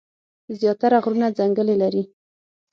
[0.59, 2.09] زيات تره غرونه ځنګلې لري ـ